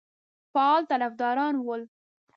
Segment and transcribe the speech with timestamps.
[0.53, 1.81] فعال طرفداران ول.